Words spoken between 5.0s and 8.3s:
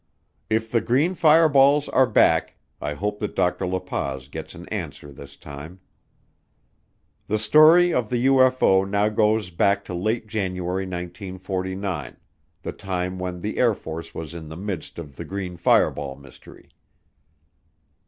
this time. The story of the